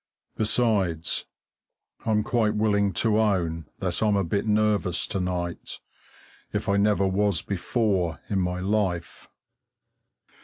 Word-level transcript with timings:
Besides, 0.35 1.27
I'm 2.07 2.23
quite 2.23 2.55
willing 2.55 2.91
to 2.93 3.19
own 3.19 3.67
that 3.77 4.01
I'm 4.01 4.15
a 4.15 4.23
bit 4.23 4.47
nervous 4.47 5.05
to 5.05 5.19
night, 5.19 5.79
if 6.51 6.67
I 6.67 6.77
never 6.77 7.05
was 7.07 7.43
before 7.43 8.19
in 8.27 8.39
my 8.39 8.61
life. 8.61 9.27